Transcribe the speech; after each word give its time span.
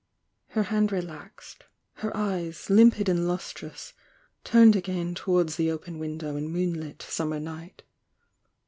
Her 0.47 0.63
hand 0.63 0.91
relaxed,— 0.91 1.65
her 1.97 2.09
eyes, 2.17 2.71
limpid 2.71 3.07
and 3.07 3.27
lustrous, 3.27 3.93
turned 4.43 4.75
again 4.75 5.13
towards 5.13 5.57
the 5.57 5.69
open 5.69 5.99
window 5.99 6.35
and 6.35 6.49
moonlit 6.51 7.03
summer 7.03 7.39
night. 7.39 7.83